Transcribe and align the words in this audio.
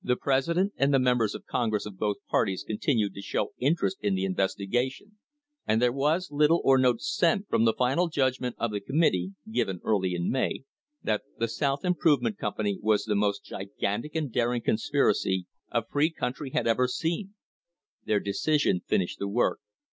The 0.00 0.14
Presi 0.14 0.54
dent 0.54 0.74
and 0.76 0.94
the 0.94 1.00
members 1.00 1.34
of 1.34 1.44
Congress 1.44 1.86
of 1.86 1.98
both 1.98 2.24
parties 2.30 2.62
continued 2.64 3.14
to 3.14 3.20
show 3.20 3.50
interest 3.58 3.96
in 4.00 4.14
the 4.14 4.24
investigation, 4.24 5.18
and 5.66 5.82
there 5.82 5.90
was 5.90 6.30
little 6.30 6.60
or 6.62 6.78
no 6.78 6.92
dissent 6.92 7.48
from 7.48 7.64
the 7.64 7.72
final 7.72 8.06
judgment 8.06 8.54
of 8.60 8.70
the 8.70 8.78
committee, 8.80 9.32
given 9.50 9.80
early 9.82 10.14
in 10.14 10.30
May, 10.30 10.62
that 11.02 11.24
the 11.38 11.48
South 11.48 11.84
Improvement 11.84 12.38
Company 12.38 12.78
was 12.80 13.06
the 13.06 13.16
"most 13.16 13.42
gigantic 13.42 14.14
and 14.14 14.30
daring 14.32 14.62
conspiracy" 14.62 15.48
a 15.72 15.84
free 15.84 16.10
country 16.12 16.50
had 16.50 16.68
ever 16.68 16.86
seen. 16.86 17.34
This 18.04 18.22
decision 18.22 18.82
finished 18.86 19.18
the 19.18 19.26
work. 19.26 19.58